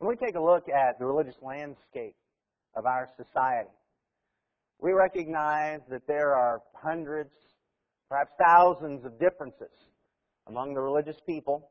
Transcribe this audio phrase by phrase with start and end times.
[0.00, 2.16] When we take a look at the religious landscape
[2.74, 3.68] of our society,
[4.80, 7.34] we recognize that there are hundreds,
[8.08, 9.68] perhaps thousands of differences
[10.48, 11.68] among the religious people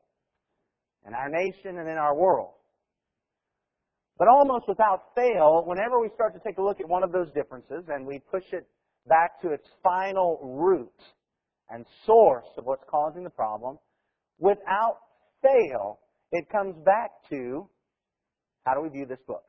[1.07, 2.53] in our nation and in our world.
[4.19, 7.31] But almost without fail, whenever we start to take a look at one of those
[7.33, 8.67] differences and we push it
[9.07, 11.01] back to its final root
[11.71, 13.79] and source of what's causing the problem,
[14.37, 14.97] without
[15.41, 15.97] fail,
[16.31, 17.67] it comes back to
[18.69, 19.43] how do we view this book?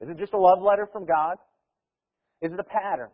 [0.00, 1.36] Is it just a love letter from God?
[2.42, 3.08] Is it a pattern?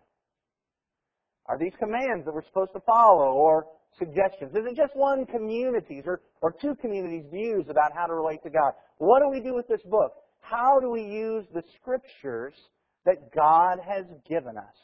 [1.47, 3.67] Are these commands that we're supposed to follow or
[3.99, 4.51] suggestions?
[4.53, 8.51] Is it just one community's or, or two communities' views about how to relate to
[8.51, 8.73] God?
[8.99, 10.13] What do we do with this book?
[10.41, 12.55] How do we use the scriptures
[13.05, 14.75] that God has given us?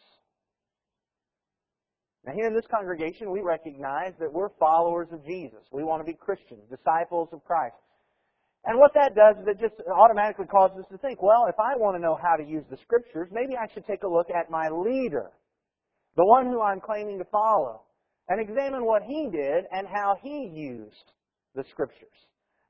[2.25, 5.59] Now, here in this congregation, we recognize that we're followers of Jesus.
[5.73, 7.75] We want to be Christians, disciples of Christ.
[8.65, 11.75] And what that does is it just automatically causes us to think, well, if I
[11.77, 14.51] want to know how to use the scriptures, maybe I should take a look at
[14.51, 15.31] my leader,
[16.17, 17.83] the one who I'm claiming to follow,
[18.29, 21.11] and examine what he did and how he used
[21.57, 22.15] the scriptures.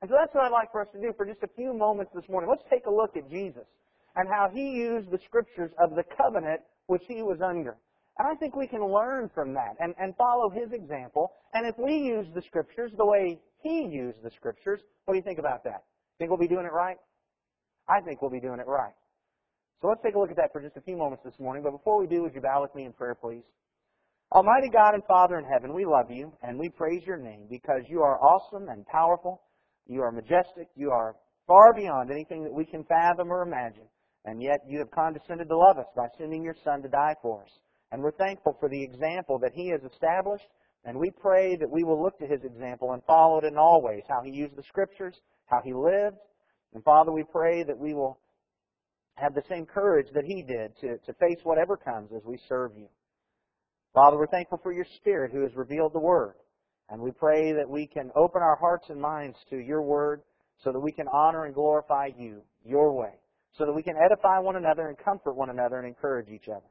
[0.01, 2.11] And so that's what I'd like for us to do for just a few moments
[2.13, 2.49] this morning.
[2.49, 3.63] Let's take a look at Jesus
[4.15, 7.77] and how he used the scriptures of the covenant which he was under.
[8.19, 11.31] And I think we can learn from that and, and follow his example.
[11.53, 15.23] And if we use the scriptures the way he used the scriptures, what do you
[15.23, 15.83] think about that?
[16.19, 16.97] Think we'll be doing it right?
[17.89, 18.93] I think we'll be doing it right.
[19.81, 21.63] So let's take a look at that for just a few moments this morning.
[21.63, 23.43] But before we do, would you bow with me in prayer, please?
[24.31, 27.81] Almighty God and Father in heaven, we love you and we praise your name because
[27.87, 29.41] you are awesome and powerful.
[29.85, 30.69] You are majestic.
[30.75, 31.15] You are
[31.47, 33.87] far beyond anything that we can fathom or imagine.
[34.25, 37.43] And yet you have condescended to love us by sending your Son to die for
[37.43, 37.51] us.
[37.93, 40.47] And we're thankful for the example that He has established.
[40.83, 43.83] And we pray that we will look to His example and follow it in all
[43.83, 45.13] ways, how He used the Scriptures,
[45.45, 46.17] how He lived.
[46.73, 48.19] And Father, we pray that we will
[49.13, 52.71] have the same courage that He did to, to face whatever comes as we serve
[52.75, 52.87] You.
[53.93, 56.33] Father, we're thankful for Your Spirit who has revealed the Word.
[56.89, 60.23] And we pray that we can open our hearts and minds to Your Word
[60.63, 63.13] so that we can honor and glorify You, Your way,
[63.55, 66.65] so that we can edify one another and comfort one another and encourage each other.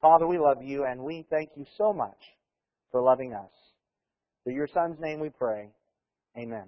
[0.00, 2.18] Father, we love you and we thank you so much
[2.90, 3.50] for loving us.
[4.44, 5.70] In your Son's name we pray.
[6.38, 6.66] Amen.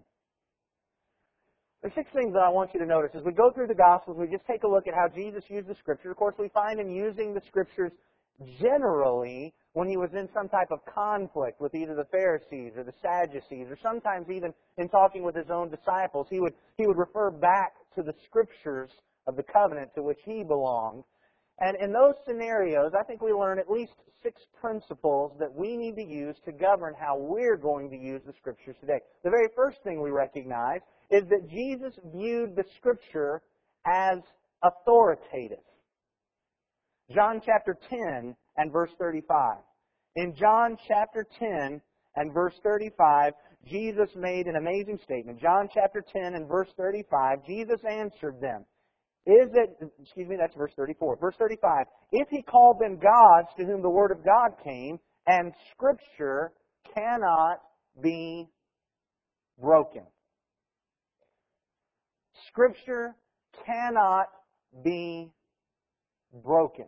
[1.82, 3.10] There's six things that I want you to notice.
[3.14, 5.68] As we go through the Gospels, we just take a look at how Jesus used
[5.68, 6.10] the Scriptures.
[6.10, 7.92] Of course, we find him using the Scriptures
[8.60, 12.94] generally when he was in some type of conflict with either the Pharisees or the
[13.00, 17.30] Sadducees, or sometimes even in talking with his own disciples, he would, he would refer
[17.30, 18.90] back to the Scriptures
[19.28, 21.04] of the covenant to which he belonged
[21.60, 23.92] and in those scenarios, I think we learn at least
[24.22, 28.32] six principles that we need to use to govern how we're going to use the
[28.40, 28.98] Scriptures today.
[29.24, 30.80] The very first thing we recognize
[31.10, 33.42] is that Jesus viewed the Scripture
[33.86, 34.18] as
[34.62, 35.64] authoritative.
[37.12, 39.56] John chapter 10 and verse 35.
[40.16, 41.80] In John chapter 10
[42.16, 43.32] and verse 35,
[43.66, 45.40] Jesus made an amazing statement.
[45.40, 48.64] John chapter 10 and verse 35, Jesus answered them.
[49.28, 51.18] Is it, excuse me, that's verse 34.
[51.20, 51.84] Verse 35.
[52.12, 56.52] If he called them gods to whom the word of God came, and scripture
[56.94, 57.58] cannot
[58.02, 58.48] be
[59.60, 60.04] broken.
[62.48, 63.14] Scripture
[63.66, 64.28] cannot
[64.82, 65.30] be
[66.42, 66.86] broken.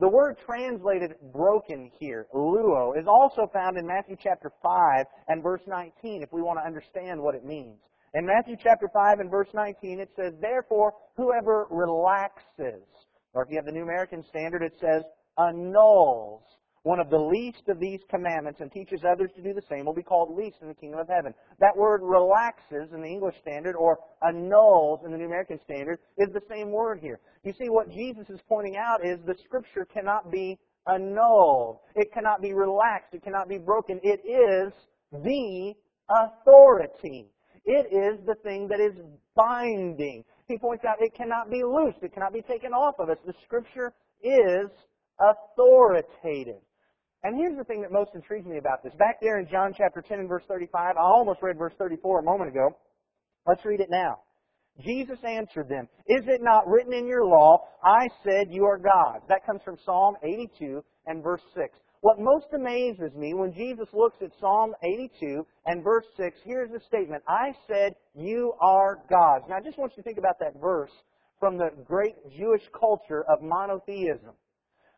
[0.00, 5.60] The word translated broken here, luo, is also found in Matthew chapter 5 and verse
[5.66, 7.78] 19 if we want to understand what it means.
[8.14, 12.84] In Matthew chapter 5 and verse 19, it says, Therefore, whoever relaxes,
[13.32, 15.02] or if you have the New American Standard, it says,
[15.38, 16.42] annuls
[16.82, 19.94] one of the least of these commandments and teaches others to do the same will
[19.94, 21.32] be called least in the kingdom of heaven.
[21.60, 26.28] That word relaxes in the English Standard or annuls in the New American Standard is
[26.32, 27.20] the same word here.
[27.44, 30.58] You see, what Jesus is pointing out is the Scripture cannot be
[30.88, 31.78] annulled.
[31.94, 33.14] It cannot be relaxed.
[33.14, 34.00] It cannot be broken.
[34.02, 34.72] It is
[35.12, 35.74] the
[36.10, 37.28] authority.
[37.64, 38.94] It is the thing that is
[39.34, 40.24] binding.
[40.48, 41.98] He points out it cannot be loosed.
[42.02, 43.18] It cannot be taken off of us.
[43.24, 43.92] The Scripture
[44.22, 44.68] is
[45.20, 46.60] authoritative.
[47.24, 48.92] And here's the thing that most intrigues me about this.
[48.98, 52.22] Back there in John chapter 10 and verse 35, I almost read verse 34 a
[52.22, 52.76] moment ago.
[53.46, 54.18] Let's read it now.
[54.80, 59.24] Jesus answered them, Is it not written in your law, I said you are gods?
[59.28, 61.78] That comes from Psalm 82 and verse 6.
[62.02, 66.80] What most amazes me when Jesus looks at Psalm 82 and verse 6, here's the
[66.88, 69.44] statement I said, You are gods.
[69.48, 70.90] Now, I just want you to think about that verse
[71.38, 74.34] from the great Jewish culture of monotheism.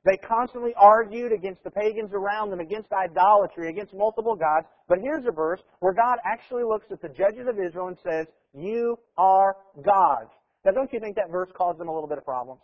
[0.06, 4.66] They constantly argued against the pagans around them, against idolatry, against multiple gods.
[4.88, 8.26] But here's a verse where God actually looks at the judges of Israel and says,
[8.54, 10.30] You are gods.
[10.64, 12.62] Now, don't you think that verse caused them a little bit of problems?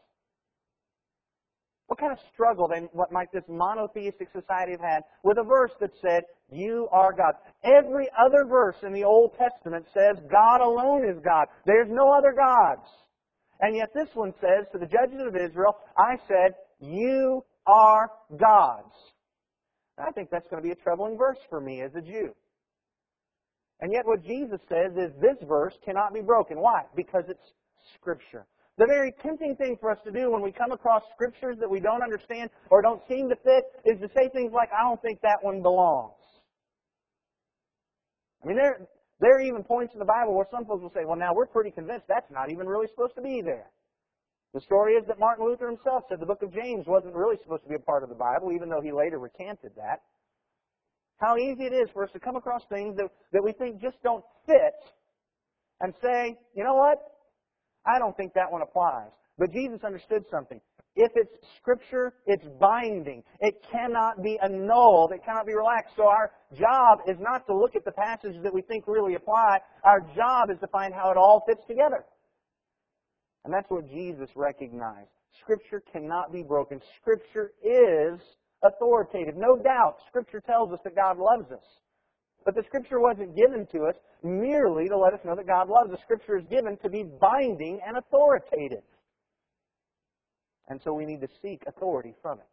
[1.91, 5.73] What kind of struggle they, what might this monotheistic society have had with a verse
[5.81, 7.35] that said, You are God?
[7.65, 11.49] Every other verse in the Old Testament says God alone is God.
[11.67, 12.87] There's no other gods.
[13.61, 18.95] And yet this one says to the judges of Israel, I said, You are gods.
[19.99, 22.31] I think that's going to be a troubling verse for me as a Jew.
[23.81, 26.61] And yet what Jesus says is this verse cannot be broken.
[26.61, 26.83] Why?
[26.95, 27.53] Because it's
[27.97, 28.47] Scripture.
[28.81, 31.81] The very tempting thing for us to do when we come across Scriptures that we
[31.81, 35.21] don't understand or don't seem to fit is to say things like, I don't think
[35.21, 36.17] that one belongs.
[38.43, 38.89] I mean, there,
[39.21, 41.45] there are even points in the Bible where some folks will say, well, now we're
[41.45, 43.69] pretty convinced that's not even really supposed to be there.
[44.55, 47.65] The story is that Martin Luther himself said the book of James wasn't really supposed
[47.65, 50.01] to be a part of the Bible, even though he later recanted that.
[51.21, 54.03] How easy it is for us to come across things that, that we think just
[54.03, 54.81] don't fit
[55.83, 57.20] and say, you know what?
[57.87, 59.11] I don't think that one applies.
[59.39, 60.61] But Jesus understood something.
[60.97, 63.23] If it's scripture, it's binding.
[63.41, 65.13] It cannot be annulled.
[65.13, 65.95] It cannot be relaxed.
[65.97, 69.61] So our job is not to look at the passages that we think really apply.
[69.85, 72.05] Our job is to find how it all fits together.
[73.45, 75.09] And that's what Jesus recognized.
[75.41, 76.81] Scripture cannot be broken.
[77.01, 78.21] Scripture is
[78.63, 79.37] authoritative.
[79.37, 81.65] No doubt, Scripture tells us that God loves us.
[82.45, 85.91] But the Scripture wasn't given to us merely to let us know that God loves
[85.91, 88.85] The Scripture is given to be binding and authoritative.
[90.69, 92.47] And so we need to seek authority from it.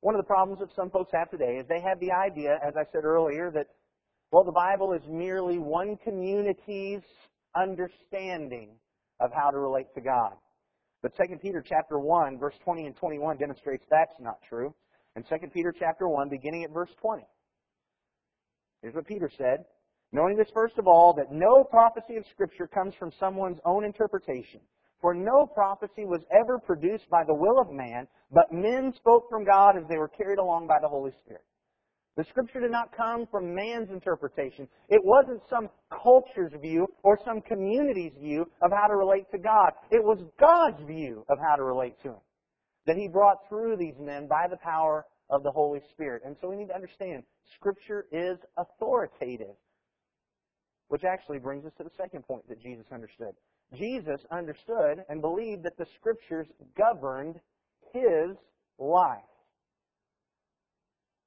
[0.00, 2.74] One of the problems that some folks have today is they have the idea, as
[2.76, 3.66] I said earlier, that,
[4.32, 7.02] well, the Bible is merely one community's
[7.54, 8.70] understanding
[9.20, 10.32] of how to relate to God.
[11.02, 14.74] But 2 Peter chapter 1, verse 20 and 21 demonstrates that's not true.
[15.16, 17.22] And 2 Peter chapter 1, beginning at verse 20.
[18.82, 19.64] Here's what Peter said.
[20.12, 24.60] Knowing this first of all, that no prophecy of Scripture comes from someone's own interpretation.
[25.00, 29.44] For no prophecy was ever produced by the will of man, but men spoke from
[29.44, 31.42] God as they were carried along by the Holy Spirit.
[32.16, 34.68] The scripture did not come from man's interpretation.
[34.88, 39.70] It wasn't some culture's view or some community's view of how to relate to God.
[39.90, 42.20] It was God's view of how to relate to Him
[42.86, 46.22] that He brought through these men by the power of the Holy Spirit.
[46.24, 47.22] And so we need to understand
[47.54, 49.56] Scripture is authoritative.
[50.88, 53.34] Which actually brings us to the second point that Jesus understood.
[53.76, 57.36] Jesus understood and believed that the Scriptures governed
[57.94, 58.36] his
[58.78, 59.22] life.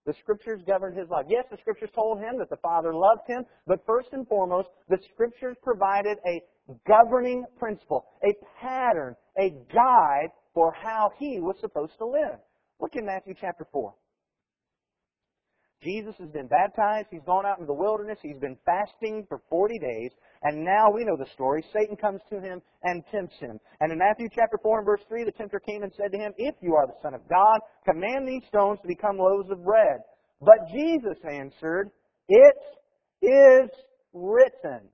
[0.06, 1.26] The Scriptures governed his life.
[1.30, 4.98] Yes, the Scriptures told him that the Father loved him, but first and foremost, the
[5.14, 6.42] Scriptures provided a
[6.86, 12.40] governing principle, a pattern, a guide for how he was supposed to live.
[12.84, 13.94] Look in Matthew chapter 4.
[15.82, 17.08] Jesus has been baptized.
[17.10, 18.18] He's gone out into the wilderness.
[18.22, 20.12] He's been fasting for 40 days.
[20.44, 21.64] And now we know the story.
[21.72, 23.58] Satan comes to him and tempts him.
[23.80, 26.34] And in Matthew chapter 4 and verse 3, the tempter came and said to him,
[26.38, 30.04] If you are the Son of God, command these stones to become loaves of bread.
[30.42, 31.90] But Jesus answered,
[32.28, 32.58] It
[33.22, 33.70] is
[34.12, 34.90] written.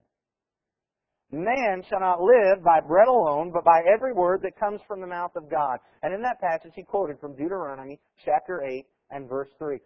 [1.31, 5.07] Man shall not live by bread alone, but by every word that comes from the
[5.07, 5.77] mouth of God.
[6.01, 9.77] And in that passage, he quoted from Deuteronomy chapter 8 and verse 3.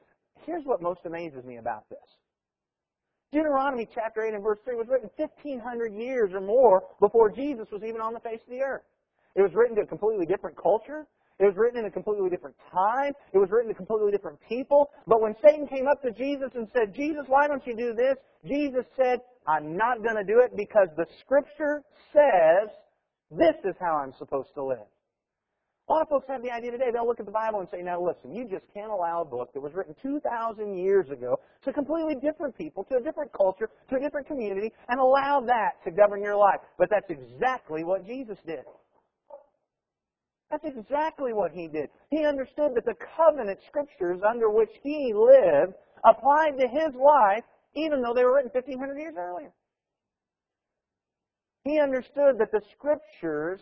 [0.45, 1.99] Here's what most amazes me about this.
[3.33, 7.81] Deuteronomy chapter 8 and verse 3 was written 1,500 years or more before Jesus was
[7.83, 8.83] even on the face of the earth.
[9.35, 11.07] It was written to a completely different culture.
[11.39, 13.13] It was written in a completely different time.
[13.33, 14.91] It was written to completely different people.
[15.07, 18.15] But when Satan came up to Jesus and said, Jesus, why don't you do this?
[18.45, 21.83] Jesus said, I'm not going to do it because the Scripture
[22.13, 22.69] says
[23.31, 24.88] this is how I'm supposed to live.
[25.89, 27.81] A lot of folks have the idea today, they'll look at the Bible and say,
[27.81, 31.73] now listen, you just can't allow a book that was written 2,000 years ago to
[31.73, 35.91] completely different people, to a different culture, to a different community, and allow that to
[35.91, 36.62] govern your life.
[36.77, 38.63] But that's exactly what Jesus did.
[40.50, 41.89] That's exactly what he did.
[42.12, 45.73] He understood that the covenant scriptures under which he lived
[46.05, 47.43] applied to his life,
[47.75, 49.51] even though they were written 1,500 years earlier.
[51.63, 53.62] He understood that the scriptures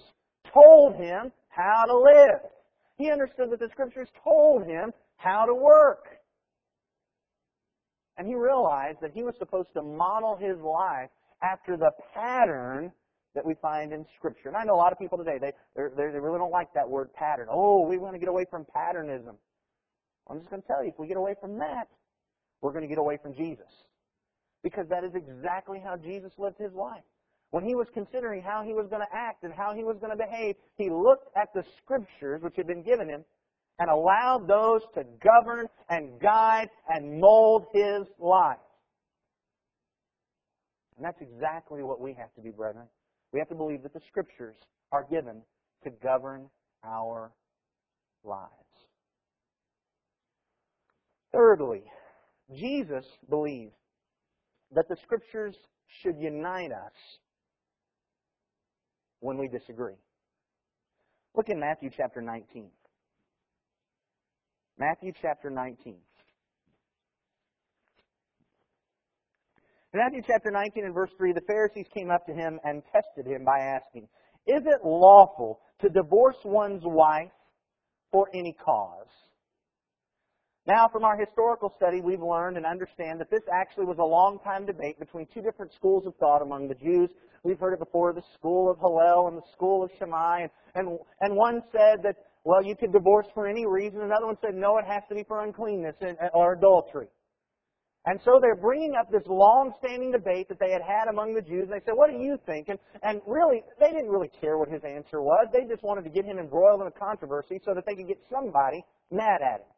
[0.53, 2.39] told him how to live.
[2.97, 6.05] He understood that the scriptures told him how to work.
[8.17, 11.09] And he realized that he was supposed to model his life
[11.41, 12.91] after the pattern
[13.33, 14.49] that we find in Scripture.
[14.49, 17.13] And I know a lot of people today, they, they really don't like that word
[17.13, 17.47] pattern.
[17.49, 19.35] Oh, we want to get away from patternism.
[20.29, 21.87] I'm just going to tell you, if we get away from that,
[22.61, 23.65] we're going to get away from Jesus.
[24.63, 27.03] Because that is exactly how Jesus lived his life.
[27.49, 30.11] When he was considering how he was going to act and how he was going
[30.11, 33.25] to behave, he looked at the scriptures which had been given him,
[33.79, 38.57] and allowed those to govern and guide and mold his life.
[40.95, 42.85] And that's exactly what we have to do, brethren.
[43.33, 44.55] We have to believe that the Scriptures
[44.91, 45.41] are given
[45.83, 46.47] to govern
[46.83, 47.31] our
[48.23, 48.51] lives.
[51.33, 51.81] Thirdly,
[52.53, 53.73] Jesus believed
[54.73, 55.55] that the Scriptures
[56.01, 56.93] should unite us
[59.19, 59.95] when we disagree.
[61.35, 62.69] Look in Matthew chapter 19.
[64.77, 65.95] Matthew chapter 19.
[69.93, 73.29] In Matthew chapter 19 and verse 3, the Pharisees came up to him and tested
[73.29, 74.07] him by asking,
[74.47, 77.31] Is it lawful to divorce one's wife
[78.11, 79.07] for any cause?
[80.67, 84.37] Now, from our historical study, we've learned and understand that this actually was a long
[84.43, 87.09] time debate between two different schools of thought among the Jews.
[87.43, 90.41] We've heard it before, the school of Hillel and the school of Shammai.
[90.41, 94.01] And, and, and one said that, well, you could divorce for any reason.
[94.01, 95.95] Another one said, no, it has to be for uncleanness
[96.33, 97.07] or adultery.
[98.05, 101.69] And so they're bringing up this long-standing debate that they had had among the Jews.
[101.69, 102.69] And they said, what do you think?
[102.69, 105.47] And, and really, they didn't really care what his answer was.
[105.53, 108.21] They just wanted to get him embroiled in a controversy so that they could get
[108.31, 109.69] somebody mad at him.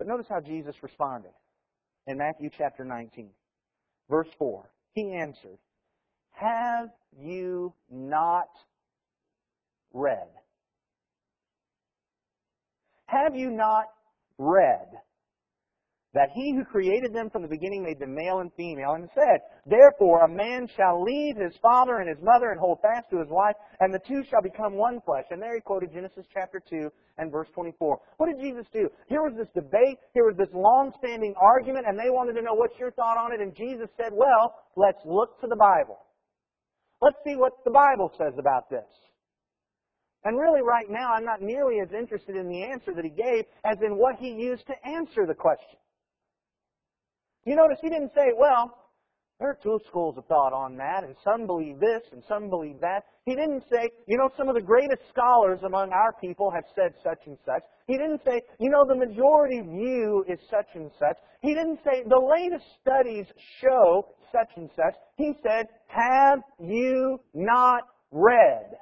[0.00, 1.32] But notice how Jesus responded
[2.06, 3.28] in Matthew chapter 19,
[4.08, 4.64] verse 4.
[4.94, 5.58] He answered,
[6.30, 6.88] Have
[7.22, 8.48] you not
[9.92, 10.28] read?
[13.04, 13.90] Have you not
[14.38, 14.88] read
[16.14, 19.40] that he who created them from the beginning made them male and female, and said,
[19.66, 23.28] Therefore a man shall leave his father and his mother and hold fast to his
[23.28, 25.26] wife, and the two shall become one flesh.
[25.30, 28.00] And there he quoted Genesis chapter 2 and verse 24.
[28.16, 28.88] What did Jesus do?
[29.06, 32.78] Here was this debate, here was this long-standing argument, and they wanted to know what's
[32.78, 35.98] your thought on it, and Jesus said, Well, let's look to the Bible.
[37.00, 38.84] Let's see what the Bible says about this.
[40.24, 43.44] And really, right now, I'm not nearly as interested in the answer that he gave
[43.64, 45.78] as in what he used to answer the question.
[47.44, 48.76] You notice he didn't say, well,
[49.38, 52.78] there are two schools of thought on that, and some believe this and some believe
[52.80, 53.04] that.
[53.24, 56.92] He didn't say, you know, some of the greatest scholars among our people have said
[57.02, 57.62] such and such.
[57.86, 61.16] He didn't say, you know, the majority view is such and such.
[61.40, 63.26] He didn't say, the latest studies
[63.62, 64.94] show such and such.
[65.16, 68.76] He said, have you not read?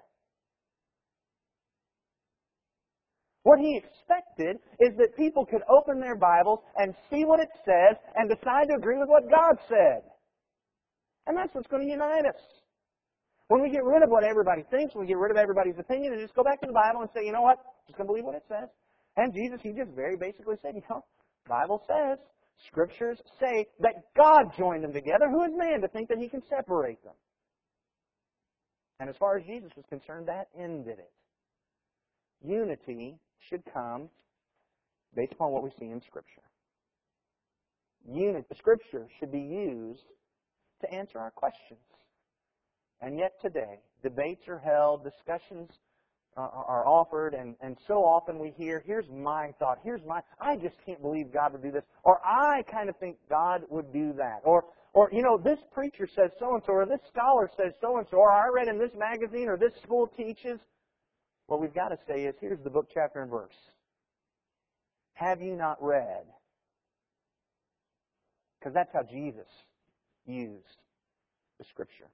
[3.49, 7.97] What he expected is that people could open their Bibles and see what it says
[8.15, 10.05] and decide to agree with what God said.
[11.27, 12.43] And that's what's going to unite us.
[13.49, 16.21] When we get rid of what everybody thinks, we get rid of everybody's opinion, and
[16.21, 18.13] just go back to the Bible and say, you know what, I'm just going to
[18.13, 18.69] believe what it says.
[19.17, 21.03] And Jesus, he just very basically said, you know,
[21.49, 22.19] Bible says,
[22.67, 25.25] Scriptures say that God joined them together.
[25.31, 27.17] Who is man to think that he can separate them?
[29.01, 31.13] And as far as Jesus was concerned, that ended it.
[32.45, 33.19] Unity
[33.49, 34.09] should come
[35.15, 36.43] based upon what we see in Scripture.
[38.07, 40.05] The Scripture should be used
[40.81, 41.81] to answer our questions.
[43.01, 45.71] And yet today, debates are held, discussions
[46.37, 50.57] uh, are offered, and, and so often we hear, here's my thought, here's my, I
[50.57, 54.13] just can't believe God would do this, or I kind of think God would do
[54.15, 54.65] that, or,
[54.95, 58.07] or, you know, this preacher says so and so, or this scholar says so and
[58.11, 60.61] so, or I read in this magazine, or this school teaches.
[61.49, 63.57] What we've got to say is here's the book, chapter, and verse.
[65.15, 66.25] Have you not read?
[68.59, 69.49] Because that's how Jesus
[70.27, 70.83] used
[71.59, 72.09] the Scripture.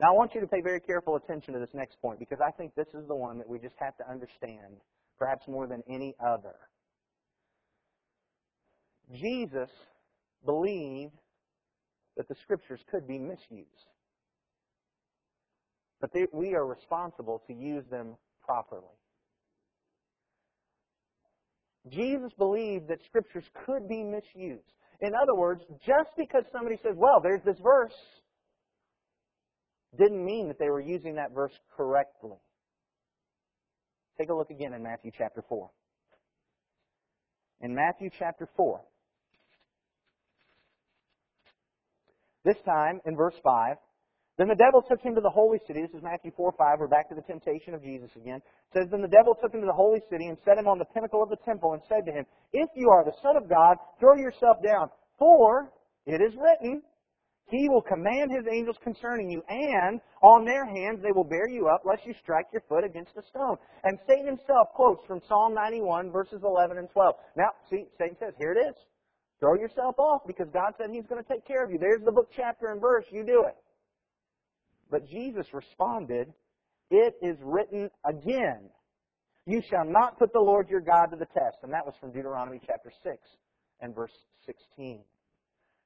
[0.00, 2.52] Now, I want you to pay very careful attention to this next point because I
[2.52, 4.80] think this is the one that we just have to understand,
[5.18, 6.54] perhaps more than any other.
[9.12, 9.70] Jesus
[10.44, 11.18] believed
[12.16, 13.88] that the Scriptures could be misused.
[16.02, 18.82] But they, we are responsible to use them properly.
[21.88, 24.66] Jesus believed that scriptures could be misused.
[25.00, 27.94] In other words, just because somebody says, well, there's this verse,
[29.96, 32.36] didn't mean that they were using that verse correctly.
[34.18, 35.70] Take a look again in Matthew chapter 4.
[37.60, 38.80] In Matthew chapter 4,
[42.44, 43.76] this time in verse 5,
[44.38, 45.82] then the devil took him to the holy city.
[45.82, 46.80] This is Matthew 4 5.
[46.80, 48.40] We're back to the temptation of Jesus again.
[48.40, 50.78] It says, Then the devil took him to the holy city and set him on
[50.78, 53.48] the pinnacle of the temple and said to him, If you are the Son of
[53.48, 54.88] God, throw yourself down.
[55.18, 55.70] For
[56.06, 56.80] it is written,
[57.50, 61.68] He will command His angels concerning you, and on their hands they will bear you
[61.68, 63.58] up, lest you strike your foot against a stone.
[63.84, 67.14] And Satan himself quotes from Psalm 91, verses 11 and 12.
[67.36, 68.74] Now, see, Satan says, Here it is.
[69.40, 71.76] Throw yourself off because God said He's going to take care of you.
[71.76, 73.04] There's the book, chapter, and verse.
[73.12, 73.56] You do it.
[74.92, 76.32] But Jesus responded,
[76.90, 78.68] it is written again,
[79.46, 81.56] you shall not put the Lord your God to the test.
[81.62, 83.16] And that was from Deuteronomy chapter 6
[83.80, 84.12] and verse
[84.46, 85.00] 16.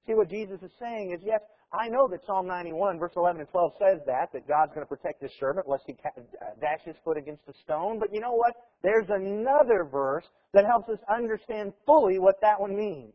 [0.06, 1.40] See, what Jesus is saying is, yes,
[1.72, 4.88] I know that Psalm 91, verse 11 and 12 says that, that God's going to
[4.88, 6.20] protect his servant lest he uh,
[6.60, 7.98] dash his foot against a stone.
[7.98, 8.54] But you know what?
[8.82, 13.14] There's another verse that helps us understand fully what that one means.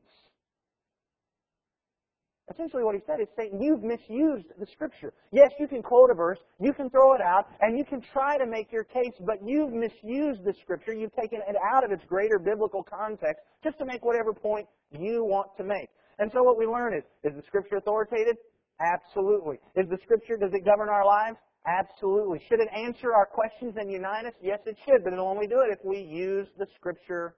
[2.50, 5.14] Essentially what he said is Satan, you've misused the scripture.
[5.32, 8.38] Yes, you can quote a verse, you can throw it out, and you can try
[8.38, 10.94] to make your case, but you've misused the scripture.
[10.94, 15.24] You've taken it out of its greater biblical context just to make whatever point you
[15.24, 15.90] want to make.
[16.20, 18.36] And so what we learn is, is the scripture authoritative?
[18.82, 19.58] Absolutely.
[19.76, 21.38] Is the scripture, does it govern our lives?
[21.66, 22.42] Absolutely.
[22.50, 24.34] Should it answer our questions and unite us?
[24.42, 27.36] Yes, it should, but it'll only do it if we use the scripture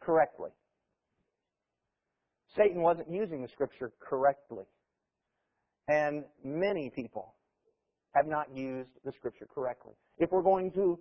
[0.00, 0.50] correctly.
[2.58, 4.64] Satan wasn't using the scripture correctly.
[5.88, 7.34] And many people
[8.14, 9.94] have not used the scripture correctly.
[10.18, 10.98] If we're going to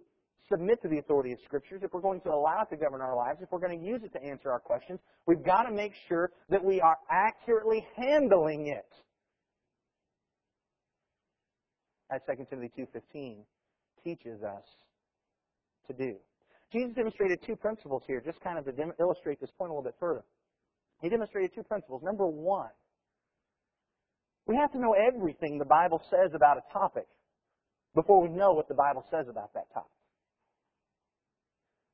[0.49, 3.15] submit to the authority of scriptures, if we're going to allow it to govern our
[3.15, 5.93] lives, if we're going to use it to answer our questions, we've got to make
[6.07, 8.87] sure that we are accurately handling it.
[12.09, 13.37] As 2 Timothy 2.15
[14.03, 14.63] teaches us
[15.87, 16.15] to do.
[16.71, 19.95] Jesus demonstrated two principles here, just kind of to illustrate this point a little bit
[19.99, 20.23] further.
[21.01, 22.01] He demonstrated two principles.
[22.03, 22.69] Number one,
[24.47, 27.07] we have to know everything the Bible says about a topic
[27.93, 29.91] before we know what the Bible says about that topic.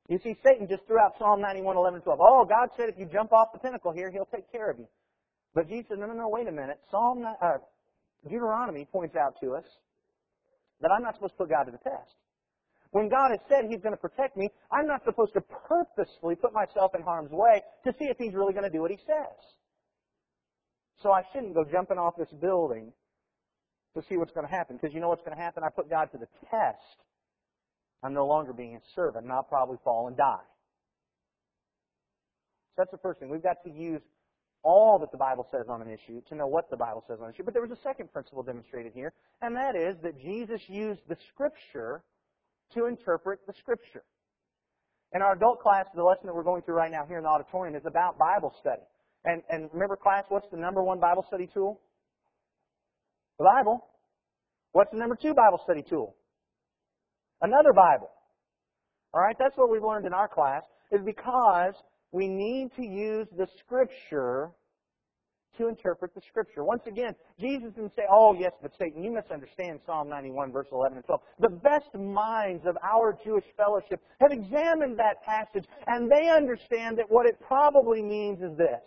[0.08, 2.18] You see, Satan just threw out Psalm 91, 11, 12.
[2.20, 4.86] Oh, God said if you jump off the pinnacle here, He'll take care of you.
[5.54, 6.78] But Jesus said, no, no, no, wait a minute.
[6.90, 7.58] Psalm, uh,
[8.24, 9.64] Deuteronomy points out to us
[10.80, 12.14] that I'm not supposed to put God to the test.
[12.94, 16.52] When God has said He's going to protect me, I'm not supposed to purposefully put
[16.52, 19.34] myself in harm's way to see if He's really going to do what He says.
[21.02, 22.92] So I shouldn't go jumping off this building
[23.96, 24.78] to see what's going to happen.
[24.80, 25.64] Because you know what's going to happen?
[25.64, 27.02] I put God to the test.
[28.04, 30.46] I'm no longer being His servant, and I'll probably fall and die.
[32.76, 33.28] So that's the first thing.
[33.28, 34.02] We've got to use
[34.62, 37.26] all that the Bible says on an issue to know what the Bible says on
[37.26, 37.42] an issue.
[37.42, 41.16] But there was a second principle demonstrated here, and that is that Jesus used the
[41.32, 42.04] Scripture
[42.74, 44.02] to interpret the Scripture.
[45.14, 47.28] In our adult class, the lesson that we're going through right now here in the
[47.28, 48.82] auditorium is about Bible study.
[49.24, 51.80] And, and remember, class, what's the number one Bible study tool?
[53.38, 53.86] The Bible.
[54.72, 56.16] What's the number two Bible study tool?
[57.40, 58.10] Another Bible.
[59.12, 61.74] All right, that's what we've learned in our class, is because
[62.10, 64.50] we need to use the Scripture
[65.58, 66.64] to interpret the scripture.
[66.64, 70.98] Once again, Jesus didn't say, oh yes, but Satan, you misunderstand Psalm 91 verse 11
[70.98, 71.20] and 12.
[71.40, 77.06] The best minds of our Jewish fellowship have examined that passage and they understand that
[77.08, 78.82] what it probably means is this.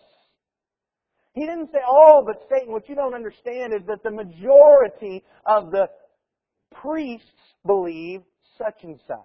[1.34, 5.72] He didn't say, oh, but Satan, what you don't understand is that the majority of
[5.72, 5.88] the
[6.82, 7.28] priests
[7.66, 8.22] believe
[8.58, 9.18] such and such.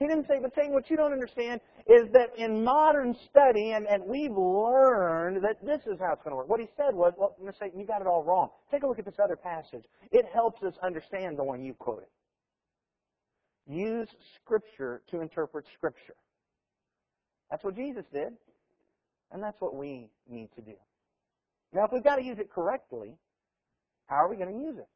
[0.00, 3.86] He didn't say, but Satan, what you don't understand is that in modern study, and,
[3.86, 6.48] and we've learned that this is how it's going to work.
[6.48, 7.58] What he said was, well, Mr.
[7.60, 8.48] Satan, you got it all wrong.
[8.70, 9.84] Take a look at this other passage.
[10.10, 12.08] It helps us understand the one you quoted.
[13.68, 14.08] Use
[14.42, 16.16] Scripture to interpret Scripture.
[17.50, 18.32] That's what Jesus did,
[19.30, 20.74] and that's what we need to do.
[21.72, 23.16] Now, if we've got to use it correctly,
[24.06, 24.88] how are we going to use it?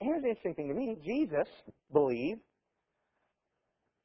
[0.00, 0.96] Here's the interesting thing to me.
[1.04, 1.48] Jesus
[1.92, 2.40] believed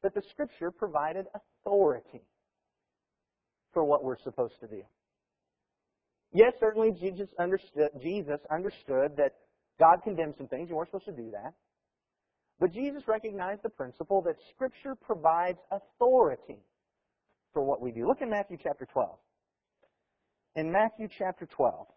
[0.03, 2.21] that the Scripture provided authority
[3.73, 4.83] for what we're supposed to do.
[6.33, 9.33] Yes, certainly Jesus understood, Jesus understood that
[9.79, 10.69] God condemned some things.
[10.69, 11.53] You weren't supposed to do that.
[12.59, 16.59] But Jesus recognized the principle that Scripture provides authority
[17.53, 18.07] for what we do.
[18.07, 19.17] Look in Matthew chapter 12.
[20.55, 21.87] In Matthew chapter 12,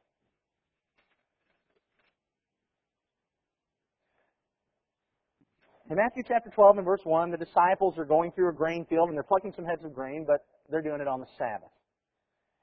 [5.91, 9.09] In Matthew chapter 12 and verse 1, the disciples are going through a grain field
[9.09, 11.69] and they're plucking some heads of grain, but they're doing it on the Sabbath.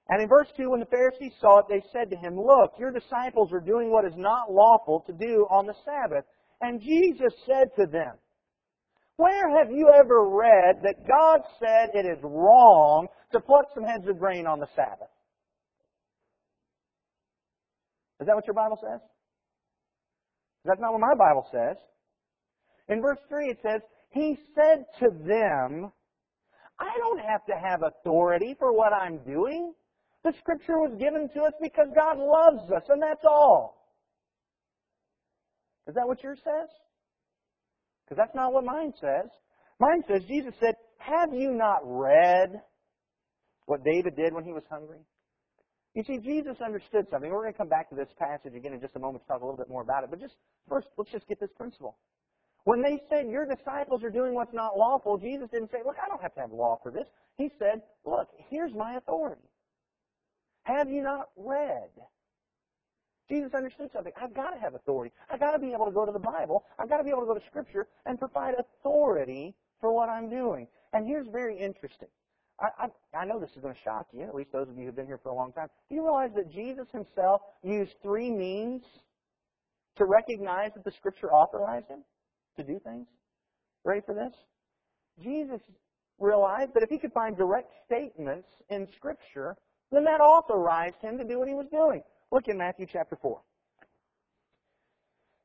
[0.10, 2.92] And in verse 2, when the Pharisees saw it, they said to him, Look, your
[2.92, 6.26] disciples are doing what is not lawful to do on the Sabbath.
[6.62, 8.16] And Jesus said to them,
[9.18, 14.08] Where have you ever read that God said it is wrong to pluck some heads
[14.08, 15.14] of grain on the Sabbath?
[18.20, 19.00] Is that what your Bible says?
[20.66, 21.78] That's not what my Bible says.
[22.92, 25.92] In verse 3 it says, He said to them,
[26.78, 29.74] I don't have to have authority for what I'm doing.
[30.24, 33.88] The scripture was given to us because God loves us, and that's all.
[35.88, 36.70] Is that what yours says?
[38.06, 39.30] Because that's not what mine says.
[39.80, 42.62] Mine says, Jesus said, Have you not read
[43.68, 45.00] what David did when he was hungry?
[45.96, 47.32] You see, Jesus understood something.
[47.32, 49.42] We're going to come back to this passage again in just a moment to talk
[49.42, 50.10] a little bit more about it.
[50.10, 50.36] But just
[50.68, 51.98] first, let's just get this principle.
[52.64, 56.08] When they said, Your disciples are doing what's not lawful, Jesus didn't say, Look, I
[56.08, 57.08] don't have to have law for this.
[57.38, 59.50] He said, Look, here's my authority.
[60.64, 61.90] Have you not read?
[63.28, 64.12] Jesus understood something.
[64.22, 65.14] I've got to have authority.
[65.30, 66.66] I've got to be able to go to the Bible.
[66.78, 70.30] I've got to be able to go to Scripture and provide authority for what I'm
[70.30, 70.68] doing.
[70.94, 72.10] And here's very interesting.
[72.60, 72.68] I,
[73.14, 74.96] I, I know this is going to shock you, at least those of you who've
[74.96, 75.68] been here for a long time.
[75.90, 78.84] Do you realize that Jesus himself used three means
[79.96, 82.04] to recognize that the Scripture authorized him
[82.58, 83.08] to do things?
[83.84, 84.34] Ready for this?
[85.24, 85.62] Jesus
[86.20, 89.56] realized that if he could find direct statements in Scripture,
[89.92, 92.02] then that authorized him to do what he was doing.
[92.32, 93.42] Look in Matthew chapter 4.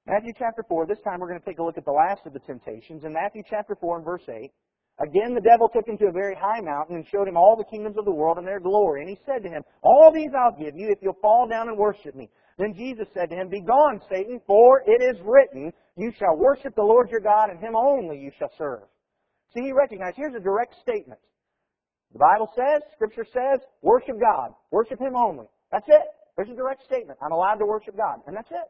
[0.06, 2.32] Matthew chapter 4, this time we're going to take a look at the last of
[2.32, 3.02] the temptations.
[3.04, 4.52] In Matthew chapter 4 and verse 8,
[5.00, 7.70] again the devil took him to a very high mountain and showed him all the
[7.70, 9.02] kingdoms of the world and their glory.
[9.02, 11.76] And he said to him, All these I'll give you if you'll fall down and
[11.76, 12.30] worship me.
[12.58, 16.82] Then Jesus said to him, Begone, Satan, for it is written, You shall worship the
[16.82, 18.88] Lord your God, and him only you shall serve.
[19.54, 21.20] See, he recognized, here's a direct statement.
[22.12, 24.52] The Bible says, Scripture says, worship God.
[24.70, 25.46] Worship him only.
[25.70, 26.02] That's it.
[26.36, 27.18] There's a direct statement.
[27.22, 28.20] I'm allowed to worship God.
[28.26, 28.68] And that's it.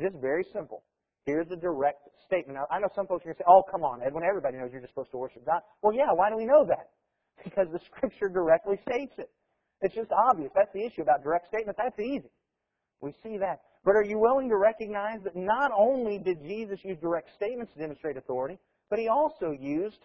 [0.00, 0.82] Just very simple.
[1.26, 2.58] Here's a direct statement.
[2.58, 4.70] Now, I know some folks are going to say, oh, come on, Edwin, everybody knows
[4.72, 5.60] you're just supposed to worship God.
[5.82, 6.90] Well, yeah, why do we know that?
[7.44, 9.28] Because the Scripture directly states it.
[9.80, 10.50] It's just obvious.
[10.54, 11.80] That's the issue about direct statements.
[11.82, 12.30] That's easy.
[13.00, 13.60] We see that.
[13.84, 17.80] But are you willing to recognize that not only did Jesus use direct statements to
[17.80, 18.58] demonstrate authority,
[18.88, 19.98] but he also used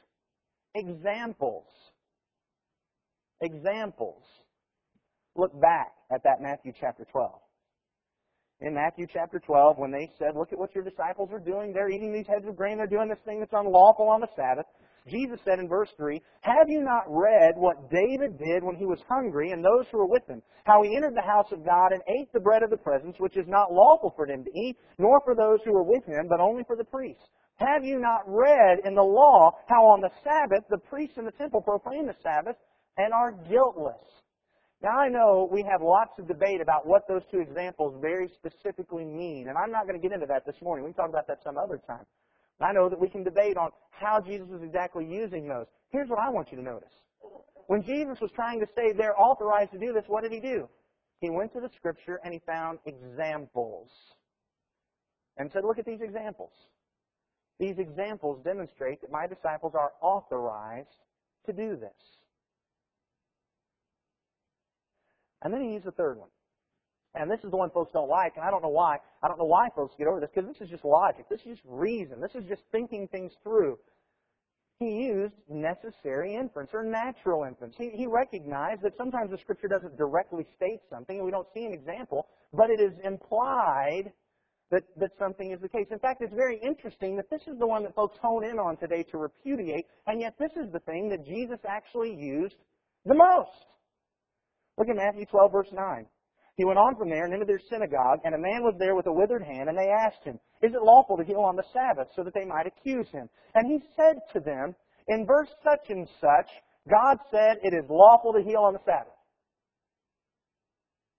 [0.75, 1.67] examples.
[3.41, 4.23] Examples.
[5.35, 7.39] Look back at that Matthew chapter 12
[8.61, 11.71] in Matthew chapter 12 when they said, Look at what your disciples are doing.
[11.71, 12.77] They're eating these heads of grain.
[12.77, 14.65] They're doing this thing that's unlawful on the Sabbath.
[15.07, 18.99] Jesus said in verse 3, Have you not read what David did when he was
[19.09, 20.41] hungry and those who were with him?
[20.65, 23.37] How he entered the house of God and ate the bread of the presence, which
[23.37, 26.39] is not lawful for him to eat, nor for those who were with him, but
[26.39, 27.23] only for the priests.
[27.55, 31.31] Have you not read in the law how on the Sabbath the priests in the
[31.31, 32.55] temple profane the Sabbath
[32.97, 33.99] and are guiltless?
[34.81, 39.03] Now I know we have lots of debate about what those two examples very specifically
[39.03, 40.85] mean, and I'm not going to get into that this morning.
[40.85, 42.05] We can talk about that some other time.
[42.61, 45.65] I know that we can debate on how Jesus was exactly using those.
[45.91, 46.91] Here's what I want you to notice.
[47.67, 50.67] When Jesus was trying to say they're authorized to do this, what did he do?
[51.21, 53.89] He went to the scripture and he found examples.
[55.37, 56.51] And said, look at these examples.
[57.59, 60.87] These examples demonstrate that my disciples are authorized
[61.45, 62.18] to do this.
[65.41, 66.29] And then he used the third one.
[67.15, 68.97] And this is the one folks don't like, and I don't know why.
[69.23, 71.25] I don't know why folks get over this, because this is just logic.
[71.29, 72.21] This is just reason.
[72.21, 73.79] This is just thinking things through.
[74.79, 77.75] He used necessary inference or natural inference.
[77.77, 81.65] He, he recognized that sometimes the scripture doesn't directly state something, and we don't see
[81.65, 84.13] an example, but it is implied
[84.71, 85.87] that, that something is the case.
[85.91, 88.77] In fact, it's very interesting that this is the one that folks hone in on
[88.77, 92.55] today to repudiate, and yet this is the thing that Jesus actually used
[93.05, 93.65] the most.
[94.79, 96.07] Look at Matthew 12, verse 9.
[96.55, 99.07] He went on from there and into their synagogue, and a man was there with
[99.07, 102.07] a withered hand, and they asked him, Is it lawful to heal on the Sabbath,
[102.15, 103.29] so that they might accuse him?
[103.55, 104.75] And he said to them,
[105.07, 106.49] In verse such and such,
[106.89, 109.13] God said it is lawful to heal on the Sabbath.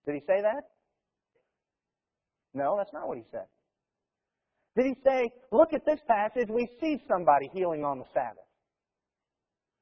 [0.05, 0.63] Did he say that?
[2.53, 3.45] No, that's not what he said.
[4.75, 8.45] Did he say, Look at this passage, we see somebody healing on the Sabbath?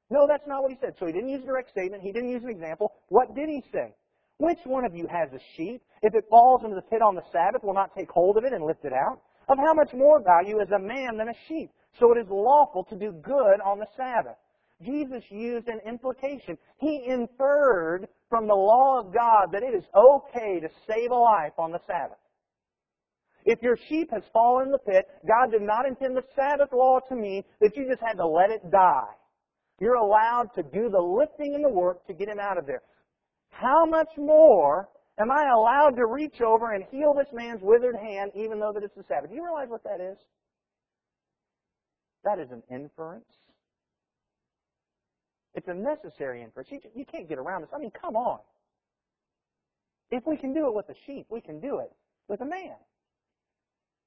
[0.10, 0.94] No, that's not what he said.
[1.00, 2.02] So he didn't use a direct statement.
[2.02, 2.94] He didn't use an example.
[3.10, 3.94] What did he say?
[4.38, 5.82] Which one of you has a sheep?
[6.02, 8.54] If it falls into the pit on the Sabbath, will not take hold of it
[8.54, 9.22] and lift it out?
[9.50, 11.72] Of how much more value is a man than a sheep?
[12.00, 14.38] So it is lawful to do good on the Sabbath.
[14.82, 16.58] Jesus used an implication.
[16.78, 21.54] He inferred from the law of God that it is okay to save a life
[21.58, 22.18] on the Sabbath.
[23.46, 27.00] If your sheep has fallen in the pit, God did not intend the Sabbath law
[27.10, 29.14] to mean that you just had to let it die.
[29.80, 32.82] You're allowed to do the lifting and the work to get him out of there.
[33.50, 34.90] How much more
[35.20, 38.84] am I allowed to reach over and heal this man's withered hand even though that
[38.84, 39.30] it's the Sabbath?
[39.30, 40.18] Do you realize what that is?
[42.24, 43.26] That is an inference.
[45.56, 46.70] It's a necessary inference.
[46.72, 47.70] You, you can't get around this.
[47.74, 48.40] I mean, come on.
[50.12, 51.92] If we can do it with a sheep, we can do it
[52.28, 52.76] with a man.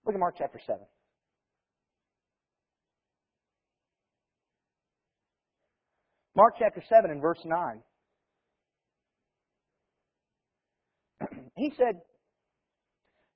[0.04, 0.80] Look at Mark chapter 7.
[6.34, 7.82] Mark chapter 7 and verse 9.
[11.56, 12.00] he said,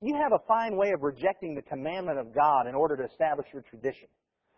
[0.01, 3.47] You have a fine way of rejecting the commandment of God in order to establish
[3.53, 4.09] your tradition.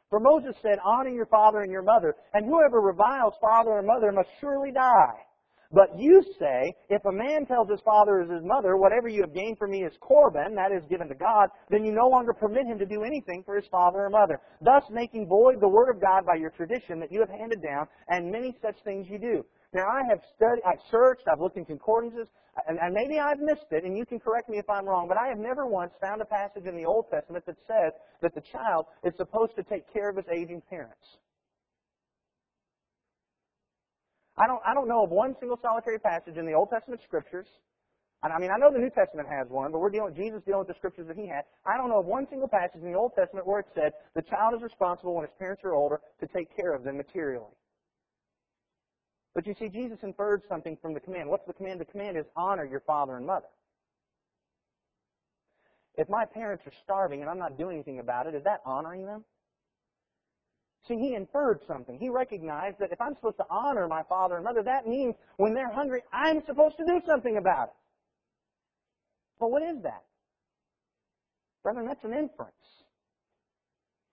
[0.08, 4.12] For Moses said, Honor your father and your mother, and whoever reviles father or mother
[4.12, 5.27] must surely die.
[5.70, 9.34] But you say, if a man tells his father or his mother, whatever you have
[9.34, 12.64] gained for me is Corban, that is given to God, then you no longer permit
[12.66, 16.00] him to do anything for his father or mother, thus making void the word of
[16.00, 19.44] God by your tradition that you have handed down, and many such things you do.
[19.74, 22.28] Now I have studied, I've searched, I've looked in concordances,
[22.66, 25.18] and, and maybe I've missed it, and you can correct me if I'm wrong, but
[25.18, 28.40] I have never once found a passage in the Old Testament that says that the
[28.40, 31.18] child is supposed to take care of his aging parents.
[34.38, 37.46] I don't, I don't know of one single solitary passage in the Old Testament scriptures.
[38.22, 40.68] I mean, I know the New Testament has one, but we're dealing, Jesus dealing with
[40.68, 41.42] the scriptures that he had.
[41.64, 44.22] I don't know of one single passage in the Old Testament where it said the
[44.22, 47.54] child is responsible when his parents are older to take care of them materially.
[49.34, 51.28] But you see, Jesus inferred something from the command.
[51.28, 51.80] What's the command?
[51.80, 53.46] The command is honor your father and mother.
[55.96, 59.06] If my parents are starving and I'm not doing anything about it, is that honoring
[59.06, 59.24] them?
[60.88, 61.98] See, he inferred something.
[61.98, 65.52] He recognized that if I'm supposed to honor my father and mother, that means when
[65.52, 67.74] they're hungry, I'm supposed to do something about it.
[69.38, 70.04] But what is that?
[71.62, 72.54] Brethren, that's an inference.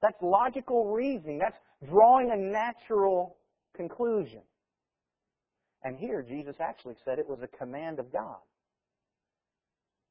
[0.01, 1.39] That's logical reasoning.
[1.39, 1.57] That's
[1.89, 3.37] drawing a natural
[3.75, 4.41] conclusion.
[5.83, 8.37] And here, Jesus actually said it was a command of God.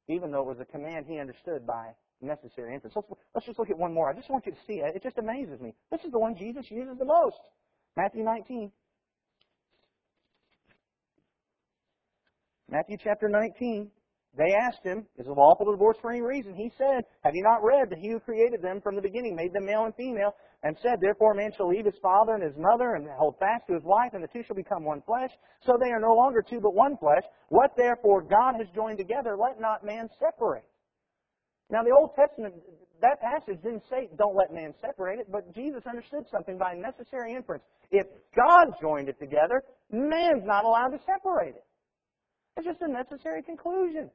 [0.07, 1.89] Even though it was a command he understood by
[2.21, 2.95] necessary inference.
[2.95, 4.09] Let's, let's just look at one more.
[4.09, 4.95] I just want you to see it.
[4.95, 5.73] It just amazes me.
[5.91, 7.39] This is the one Jesus uses the most.
[7.97, 8.71] Matthew 19.
[12.69, 13.91] Matthew chapter 19.
[14.37, 16.55] They asked him, Is it lawful to divorce for any reason?
[16.55, 19.53] He said, Have you not read that he who created them from the beginning made
[19.53, 22.95] them male and female, and said, Therefore man shall leave his father and his mother,
[22.95, 25.31] and hold fast to his wife, and the two shall become one flesh.
[25.65, 27.23] So they are no longer two but one flesh.
[27.47, 30.65] What therefore God has joined together, let not man separate.
[31.69, 32.53] Now the Old Testament,
[33.01, 37.33] that passage didn't say, Don't let man separate it, but Jesus understood something by necessary
[37.33, 37.63] inference.
[37.91, 41.65] If God joined it together, man's not allowed to separate it.
[42.57, 44.09] It's just a necessary conclusion.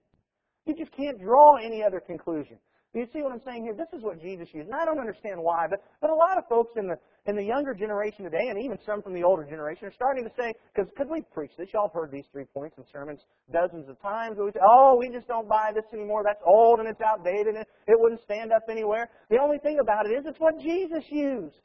[0.66, 2.56] You just can't draw any other conclusion.
[2.92, 3.74] You see what I'm saying here?
[3.74, 4.66] This is what Jesus used.
[4.66, 7.44] And I don't understand why, but, but a lot of folks in the, in the
[7.44, 10.90] younger generation today, and even some from the older generation, are starting to say, because
[11.08, 13.20] we've preached this, y'all have heard these three points in sermons
[13.52, 14.38] dozens of times.
[14.38, 16.24] We say, oh, we just don't buy this anymore.
[16.26, 19.08] That's old and it's outdated and it wouldn't stand up anywhere.
[19.30, 21.62] The only thing about it is it's what Jesus used.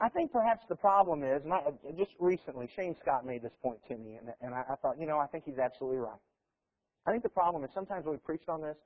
[0.00, 1.60] I think perhaps the problem is, and I,
[1.98, 5.06] just recently, Shane Scott made this point to me, and, and I, I thought, you
[5.06, 6.18] know, I think he's absolutely right.
[7.06, 8.76] I think the problem is sometimes when we preached on this,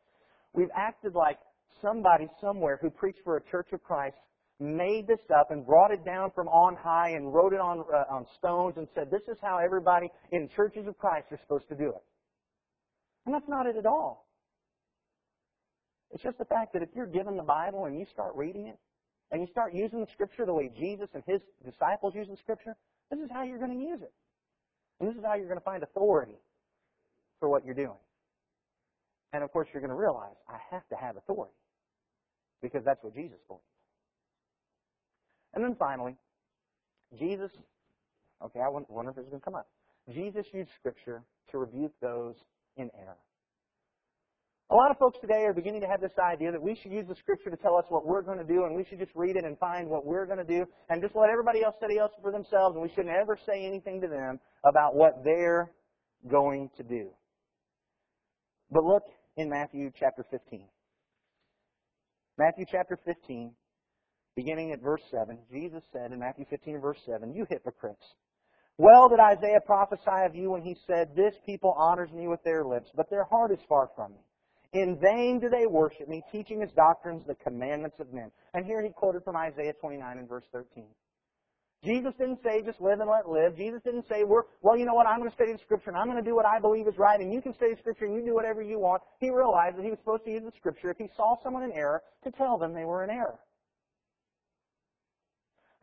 [0.55, 1.39] we've acted like
[1.83, 4.17] somebody somewhere who preached for a church of Christ
[4.61, 8.05] made this up and brought it down from on high and wrote it on, uh,
[8.15, 11.75] on stones and said, this is how everybody in churches of Christ are supposed to
[11.75, 12.03] do it.
[13.27, 14.29] And that's not it at all.
[16.13, 18.79] It's just the fact that if you're given the Bible and you start reading it,
[19.31, 22.77] and you start using the Scripture the way Jesus and His disciples use the Scripture,
[23.11, 24.13] this is how you're going to use it.
[25.01, 26.39] And this is how you're going to find authority
[27.41, 27.99] for what you're doing.
[29.35, 31.53] And of course, you're going to realize I have to have authority
[32.63, 33.65] because that's what Jesus believes.
[35.55, 36.15] And then finally,
[37.19, 37.51] Jesus,
[38.45, 39.67] okay, I wonder if this is going to come up.
[40.13, 42.37] Jesus used Scripture to rebuke those
[42.77, 43.19] in error.
[44.71, 47.07] A lot of folks today are beginning to have this idea that we should use
[47.09, 49.35] the Scripture to tell us what we're going to do, and we should just read
[49.37, 52.13] it and find what we're going to do, and just let everybody else study else
[52.23, 55.73] for themselves, and we shouldn't ever say anything to them about what they're
[56.31, 57.11] going to do.
[58.71, 59.03] But look
[59.37, 60.67] in Matthew chapter 15.
[62.39, 63.53] Matthew chapter 15,
[64.37, 68.05] beginning at verse 7, Jesus said in Matthew 15 verse 7, You hypocrites!
[68.77, 72.65] Well did Isaiah prophesy of you when he said, This people honors me with their
[72.65, 74.19] lips, but their heart is far from me.
[74.73, 78.33] In vain do they worship me, teaching as doctrines the commandments of men.
[78.55, 80.87] And here he quoted from Isaiah 29 and verse 13.
[81.85, 83.57] Jesus didn't say just live and let live.
[83.57, 85.99] Jesus didn't say, we're, well, you know what, I'm going to study the Scripture and
[85.99, 88.07] I'm going to do what I believe is right and you can study the Scripture
[88.07, 89.03] and you do whatever you want.
[89.21, 91.73] He realized that he was supposed to use the Scripture if he saw someone in
[91.73, 93.39] error to tell them they were in error.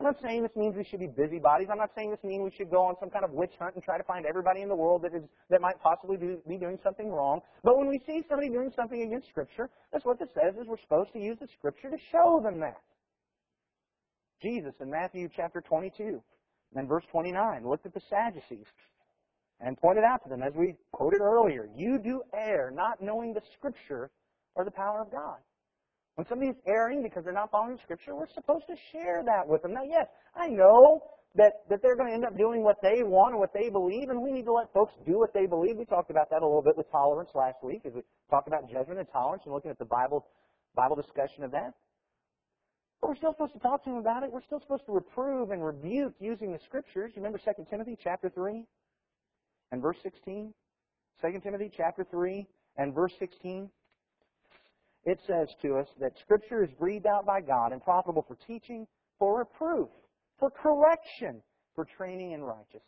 [0.02, 1.68] I'm not saying this means we should be busybodies.
[1.70, 3.84] I'm not saying this means we should go on some kind of witch hunt and
[3.84, 6.76] try to find everybody in the world that is that might possibly do, be doing
[6.82, 7.40] something wrong.
[7.62, 10.80] But when we see somebody doing something against Scripture, that's what this says is we're
[10.80, 12.82] supposed to use the Scripture to show them that.
[14.42, 16.20] Jesus in Matthew chapter 22 and
[16.74, 18.66] then verse 29 looked at the Sadducees
[19.60, 23.42] and pointed out to them, as we quoted earlier, you do err, not knowing the
[23.54, 24.10] Scripture
[24.54, 25.38] or the power of God.
[26.16, 29.62] When somebody's erring because they're not following the Scripture, we're supposed to share that with
[29.62, 29.72] them.
[29.72, 31.00] Now, yes, I know
[31.36, 34.10] that, that they're going to end up doing what they want and what they believe,
[34.10, 35.76] and we need to let folks do what they believe.
[35.78, 38.68] We talked about that a little bit with tolerance last week as we talked about
[38.68, 40.26] judgment and tolerance and looking at the Bible,
[40.74, 41.72] Bible discussion of that.
[43.02, 44.32] But we're still supposed to talk to them about it.
[44.32, 47.12] We're still supposed to reprove and rebuke using the Scriptures.
[47.14, 48.64] You remember 2 Timothy chapter 3?
[49.72, 50.52] and verse 16.
[51.20, 53.68] 2 Timothy chapter 3 and verse 16.
[55.04, 58.86] It says to us that Scripture is breathed out by God and profitable for teaching,
[59.18, 59.88] for reproof,
[60.38, 61.42] for correction,
[61.74, 62.82] for training in righteousness.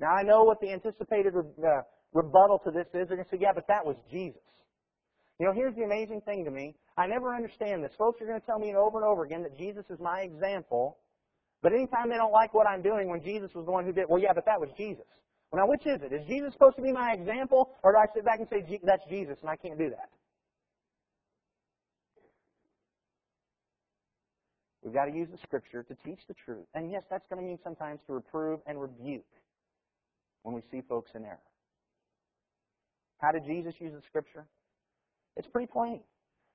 [0.00, 3.08] Now I know what the anticipated uh, rebuttal to this is.
[3.08, 4.40] They're going to say, yeah, but that was Jesus.
[5.38, 6.74] You know, here's the amazing thing to me.
[6.96, 7.92] I never understand this.
[7.98, 10.98] Folks are going to tell me over and over again that Jesus is my example,
[11.62, 14.04] but anytime they don't like what I'm doing when Jesus was the one who did,
[14.08, 15.04] well, yeah, but that was Jesus.
[15.50, 16.12] Well, now which is it?
[16.12, 19.04] Is Jesus supposed to be my example, or do I sit back and say, that's
[19.08, 20.10] Jesus and I can't do that?
[24.84, 26.66] We've got to use the Scripture to teach the truth.
[26.74, 29.24] And yes, that's going to mean sometimes to reprove and rebuke
[30.42, 31.38] when we see folks in error.
[33.18, 34.44] How did Jesus use the Scripture?
[35.36, 36.00] It's pretty plain.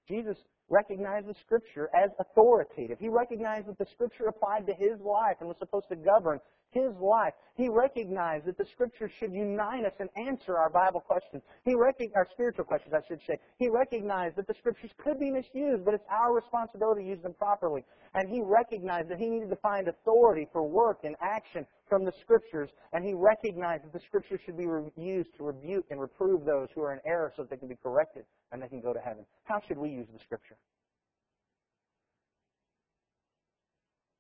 [0.09, 0.37] Jesus
[0.69, 2.97] recognized the Scripture as authoritative.
[2.99, 6.39] He recognized that the Scripture applied to his life and was supposed to govern
[6.71, 7.33] his life.
[7.55, 11.41] He recognized that the Scripture should unite us and answer our Bible questions.
[11.65, 13.39] He recognized our spiritual questions, I should say.
[13.57, 17.33] He recognized that the Scriptures could be misused, but it's our responsibility to use them
[17.33, 17.83] properly.
[18.13, 22.13] And he recognized that he needed to find authority for work and action from the
[22.21, 26.69] Scriptures, and he recognized that the Scriptures should be used to rebuke and reprove those
[26.73, 28.99] who are in error so that they can be corrected and they can go to
[28.99, 29.25] heaven.
[29.43, 30.55] How should we use the Scripture?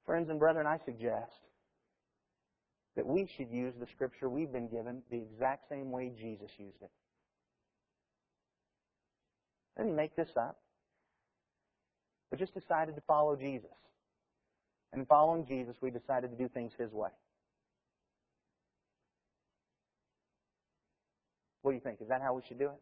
[0.05, 1.31] Friends and brethren, I suggest
[2.95, 6.81] that we should use the Scripture we've been given the exact same way Jesus used
[6.81, 6.89] it.
[9.77, 10.57] I didn't make this up,
[12.29, 13.69] but just decided to follow Jesus.
[14.91, 17.09] And following Jesus, we decided to do things His way.
[21.69, 22.01] What do you think?
[22.01, 22.81] Is that how we should do it?